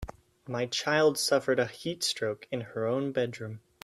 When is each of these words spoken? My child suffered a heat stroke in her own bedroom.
My 0.47 0.65
child 0.65 1.19
suffered 1.19 1.59
a 1.59 1.67
heat 1.67 2.01
stroke 2.01 2.47
in 2.49 2.61
her 2.61 2.87
own 2.87 3.11
bedroom. 3.11 3.61